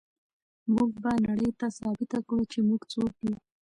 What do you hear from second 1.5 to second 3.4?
ته ثابته کړو چې موږ څوک یو.